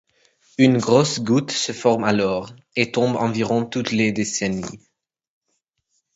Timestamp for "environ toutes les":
3.17-4.11